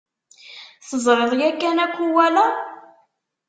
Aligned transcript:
Teẓriḍ 0.87 1.31
yakan 1.39 1.77
akuwala? 1.85 2.45